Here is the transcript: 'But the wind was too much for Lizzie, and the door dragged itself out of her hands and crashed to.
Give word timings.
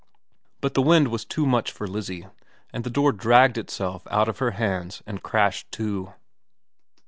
'But 0.61 0.73
the 0.73 0.81
wind 0.81 1.09
was 1.09 1.25
too 1.25 1.45
much 1.45 1.71
for 1.71 1.85
Lizzie, 1.85 2.25
and 2.73 2.83
the 2.83 2.89
door 2.89 3.11
dragged 3.11 3.55
itself 3.55 4.07
out 4.09 4.27
of 4.27 4.39
her 4.39 4.49
hands 4.57 5.03
and 5.05 5.21
crashed 5.21 5.71
to. 5.73 6.13